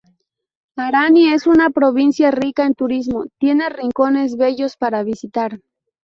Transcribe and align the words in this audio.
Arani 0.77 1.31
es 1.31 1.45
una 1.45 1.69
provincia 1.69 2.31
rica 2.31 2.65
en 2.65 2.73
turismo; 2.73 3.25
tiene 3.37 3.69
rincones 3.69 4.35
bellos 4.35 4.75
para 4.75 5.03
visitar. 5.03 5.59